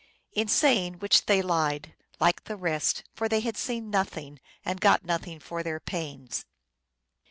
In 0.33 0.47
saying 0.47 0.95
which, 0.95 1.27
they 1.27 1.43
lied, 1.43 1.93
like 2.19 2.45
the 2.45 2.55
rest, 2.55 3.03
for 3.13 3.29
they 3.29 3.41
had 3.41 3.55
seen 3.55 3.91
nothing, 3.91 4.39
and 4.65 4.81
got 4.81 5.05
nothing 5.05 5.39
for 5.39 5.61
their 5.61 5.79
pains. 5.79 6.43